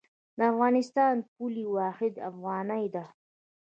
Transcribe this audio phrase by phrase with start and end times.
[0.37, 3.05] د افغانستان پولي واحد افغانۍ ده